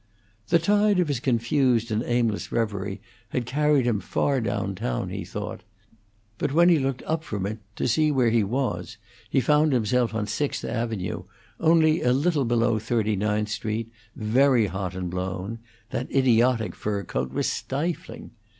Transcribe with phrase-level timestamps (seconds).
[0.47, 5.23] The tide of his confused and aimless reverie had carried him far down town, he
[5.23, 5.61] thought;
[6.39, 8.97] but when he looked up from it to see where he was
[9.29, 11.25] he found himself on Sixth Avenue,
[11.59, 15.59] only a little below Thirty ninth Street, very hot and blown;
[15.91, 18.31] that idiotic fur overcoat was stifling.